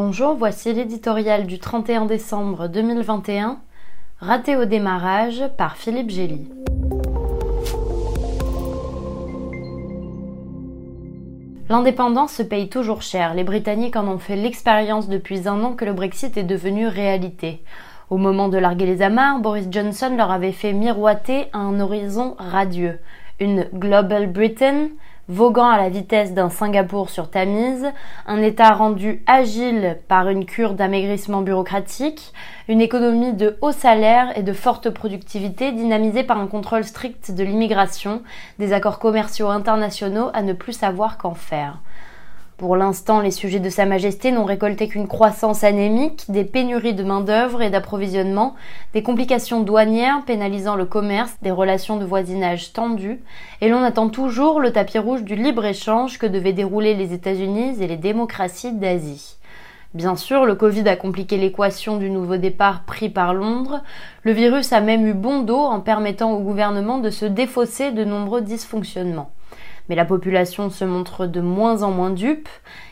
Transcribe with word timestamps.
Bonjour, 0.00 0.36
voici 0.36 0.72
l'éditorial 0.72 1.44
du 1.44 1.58
31 1.58 2.06
décembre 2.06 2.68
2021, 2.68 3.58
raté 4.20 4.54
au 4.54 4.64
démarrage 4.64 5.42
par 5.56 5.76
Philippe 5.76 6.10
Gély. 6.10 6.48
L'indépendance 11.68 12.32
se 12.34 12.44
paye 12.44 12.68
toujours 12.68 13.02
cher. 13.02 13.34
Les 13.34 13.42
Britanniques 13.42 13.96
en 13.96 14.06
ont 14.06 14.18
fait 14.18 14.36
l'expérience 14.36 15.08
depuis 15.08 15.48
un 15.48 15.64
an 15.64 15.72
que 15.72 15.84
le 15.84 15.94
Brexit 15.94 16.36
est 16.36 16.44
devenu 16.44 16.86
réalité. 16.86 17.64
Au 18.08 18.18
moment 18.18 18.48
de 18.48 18.58
larguer 18.58 18.86
les 18.86 19.02
amarres, 19.02 19.40
Boris 19.40 19.66
Johnson 19.68 20.14
leur 20.16 20.30
avait 20.30 20.52
fait 20.52 20.74
miroiter 20.74 21.46
un 21.52 21.80
horizon 21.80 22.36
radieux. 22.38 23.00
Une 23.40 23.66
Global 23.74 24.30
Britain, 24.30 24.90
voguant 25.28 25.68
à 25.68 25.76
la 25.76 25.90
vitesse 25.90 26.32
d'un 26.32 26.48
Singapour 26.48 27.10
sur 27.10 27.30
Tamise, 27.30 27.86
un 28.26 28.40
État 28.40 28.70
rendu 28.70 29.22
agile 29.26 29.98
par 30.08 30.28
une 30.28 30.46
cure 30.46 30.74
d'amaigrissement 30.74 31.42
bureaucratique, 31.42 32.32
une 32.66 32.80
économie 32.80 33.34
de 33.34 33.58
haut 33.60 33.72
salaire 33.72 34.36
et 34.36 34.42
de 34.42 34.52
forte 34.52 34.90
productivité 34.90 35.72
dynamisée 35.72 36.22
par 36.22 36.38
un 36.38 36.46
contrôle 36.46 36.84
strict 36.84 37.32
de 37.32 37.44
l'immigration, 37.44 38.22
des 38.58 38.72
accords 38.72 38.98
commerciaux 38.98 39.48
internationaux 39.48 40.30
à 40.32 40.42
ne 40.42 40.54
plus 40.54 40.72
savoir 40.72 41.18
qu'en 41.18 41.34
faire. 41.34 41.78
Pour 42.58 42.74
l'instant, 42.74 43.20
les 43.20 43.30
sujets 43.30 43.60
de 43.60 43.70
Sa 43.70 43.86
Majesté 43.86 44.32
n'ont 44.32 44.44
récolté 44.44 44.88
qu'une 44.88 45.06
croissance 45.06 45.62
anémique, 45.62 46.24
des 46.28 46.42
pénuries 46.42 46.92
de 46.92 47.04
main-d'œuvre 47.04 47.62
et 47.62 47.70
d'approvisionnement, 47.70 48.56
des 48.94 49.04
complications 49.04 49.60
douanières 49.60 50.24
pénalisant 50.26 50.74
le 50.74 50.84
commerce, 50.84 51.36
des 51.40 51.52
relations 51.52 51.98
de 51.98 52.04
voisinage 52.04 52.72
tendues, 52.72 53.20
et 53.60 53.68
l'on 53.68 53.84
attend 53.84 54.08
toujours 54.08 54.58
le 54.58 54.72
tapis 54.72 54.98
rouge 54.98 55.22
du 55.22 55.36
libre-échange 55.36 56.18
que 56.18 56.26
devaient 56.26 56.52
dérouler 56.52 56.94
les 56.94 57.12
États-Unis 57.12 57.80
et 57.80 57.86
les 57.86 57.96
démocraties 57.96 58.72
d'Asie. 58.72 59.36
Bien 59.94 60.16
sûr, 60.16 60.44
le 60.44 60.56
Covid 60.56 60.88
a 60.88 60.96
compliqué 60.96 61.36
l'équation 61.36 61.96
du 61.96 62.10
nouveau 62.10 62.38
départ 62.38 62.82
pris 62.82 63.08
par 63.08 63.34
Londres. 63.34 63.84
Le 64.24 64.32
virus 64.32 64.72
a 64.72 64.80
même 64.80 65.06
eu 65.06 65.14
bon 65.14 65.42
dos 65.42 65.54
en 65.60 65.78
permettant 65.78 66.32
au 66.32 66.40
gouvernement 66.40 66.98
de 66.98 67.10
se 67.10 67.24
défausser 67.24 67.92
de 67.92 68.02
nombreux 68.02 68.40
dysfonctionnements. 68.40 69.30
Mais 69.88 69.94
la 69.94 70.04
population 70.04 70.70
se 70.70 70.84
montre 70.84 71.26
de 71.26 71.40
moins 71.40 71.82
en 71.82 71.90
moins 71.90 72.10
dupe. 72.10 72.48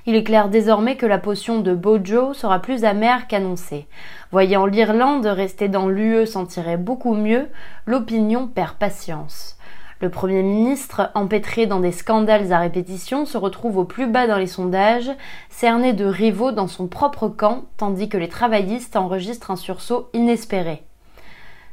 Il 0.06 0.14
est 0.14 0.25
clair 0.25 0.48
désormais 0.48 0.97
que 0.97 1.06
la 1.06 1.19
potion 1.19 1.61
de 1.61 1.75
Bojo 1.75 2.33
sera 2.33 2.61
plus 2.61 2.84
amère 2.84 3.27
qu'annoncée. 3.27 3.86
Voyant 4.33 4.66
l'Irlande 4.66 5.27
rester 5.27 5.69
dans 5.69 5.88
l'UE 5.88 6.27
s'en 6.27 6.47
tirer 6.47 6.77
beaucoup 6.77 7.14
mieux, 7.14 7.48
l'opinion 7.84 8.47
perd 8.47 8.77
patience. 8.77 9.56
Le 10.00 10.11
Premier 10.11 10.42
ministre, 10.42 11.11
empêtré 11.14 11.66
dans 11.66 11.80
des 11.80 11.92
scandales 11.92 12.53
à 12.53 12.58
répétition, 12.58 13.25
se 13.25 13.38
retrouve 13.38 13.78
au 13.78 13.84
plus 13.84 14.06
bas 14.06 14.27
dans 14.27 14.36
les 14.36 14.47
sondages, 14.47 15.10
cerné 15.48 15.94
de 15.94 16.05
rivaux 16.05 16.53
dans 16.53 16.66
son 16.66 16.86
propre 16.86 17.28
camp, 17.28 17.64
tandis 17.78 18.10
que 18.10 18.19
les 18.19 18.28
travaillistes 18.28 18.97
enregistrent 18.97 19.50
un 19.50 19.56
sursaut 19.56 20.10
inespéré. 20.12 20.85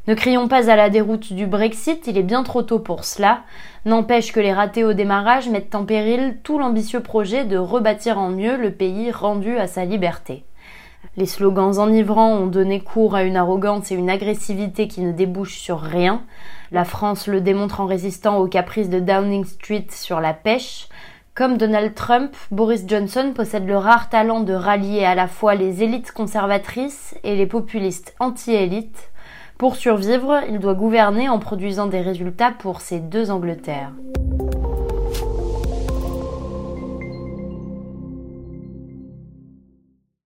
Ne 0.05 0.15
crions 0.15 0.49
pas 0.49 0.69
à 0.69 0.75
la 0.75 0.89
déroute 0.89 1.31
du 1.31 1.47
Brexit, 1.47 2.07
il 2.07 2.17
est 2.17 2.23
bien 2.23 2.43
trop 2.43 2.61
tôt 2.61 2.79
pour 2.79 3.05
cela. 3.05 3.43
N'empêche 3.85 4.33
que 4.33 4.41
les 4.41 4.51
ratés 4.51 4.83
au 4.83 4.91
démarrage 4.91 5.47
mettent 5.47 5.75
en 5.75 5.85
péril 5.85 6.39
tout 6.43 6.59
l'ambitieux 6.59 6.99
projet 6.99 7.45
de 7.45 7.55
rebâtir 7.55 8.19
en 8.19 8.27
mieux 8.27 8.57
le 8.57 8.73
pays 8.73 9.11
rendu 9.11 9.57
à 9.57 9.65
sa 9.65 9.85
liberté. 9.85 10.43
Les 11.15 11.25
slogans 11.25 11.79
enivrants 11.79 12.33
ont 12.33 12.47
donné 12.47 12.81
cours 12.81 13.15
à 13.15 13.23
une 13.23 13.37
arrogance 13.37 13.93
et 13.93 13.95
une 13.95 14.09
agressivité 14.09 14.89
qui 14.89 14.99
ne 14.99 15.13
débouchent 15.13 15.59
sur 15.59 15.79
rien. 15.79 16.23
La 16.73 16.83
France 16.83 17.27
le 17.27 17.39
démontre 17.39 17.79
en 17.79 17.85
résistant 17.85 18.39
aux 18.39 18.47
caprices 18.47 18.89
de 18.89 18.99
Downing 18.99 19.45
Street 19.45 19.87
sur 19.89 20.19
la 20.19 20.33
pêche. 20.33 20.89
Comme 21.33 21.57
Donald 21.57 21.95
Trump, 21.95 22.35
Boris 22.51 22.83
Johnson 22.85 23.31
possède 23.33 23.65
le 23.65 23.77
rare 23.77 24.09
talent 24.09 24.41
de 24.41 24.53
rallier 24.53 25.05
à 25.05 25.15
la 25.15 25.29
fois 25.29 25.55
les 25.55 25.81
élites 25.81 26.11
conservatrices 26.11 27.15
et 27.23 27.37
les 27.37 27.47
populistes 27.47 28.15
anti-élites 28.19 29.12
pour 29.57 29.75
survivre, 29.75 30.41
il 30.49 30.59
doit 30.59 30.73
gouverner 30.73 31.29
en 31.29 31.39
produisant 31.39 31.87
des 31.87 32.01
résultats 32.01 32.51
pour 32.51 32.81
ces 32.81 32.99
deux 32.99 33.31
Angleterres. 33.31 33.91